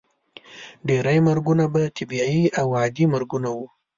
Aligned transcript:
ډیری 0.87 1.19
مرګونه 1.27 1.63
به 1.73 1.81
طبیعي 1.97 2.43
او 2.59 2.67
عادي 2.79 3.05
مرګونه 3.13 3.49
وو. 3.55 3.65